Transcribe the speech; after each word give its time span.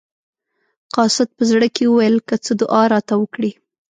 قاصد 0.95 1.27
په 1.37 1.43
زړه 1.51 1.67
کې 1.75 1.83
وویل 1.87 2.17
که 2.27 2.35
څه 2.45 2.51
دعا 2.61 2.83
راته 2.93 3.13
وکړي. 3.17 3.51